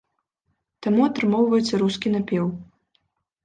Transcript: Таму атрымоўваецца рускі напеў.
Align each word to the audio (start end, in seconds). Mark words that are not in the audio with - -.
Таму 0.85 1.03
атрымоўваецца 1.09 1.83
рускі 1.85 2.15
напеў. 2.17 2.45